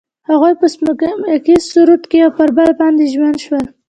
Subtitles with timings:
[0.29, 3.65] هغوی په سپوږمیز سرود کې پر بل باندې ژمن شول.